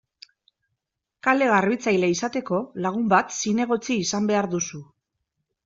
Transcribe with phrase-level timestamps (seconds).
[1.27, 4.85] Kale-garbitzaile izateko, lagun bat zinegotzi izan behar duzu.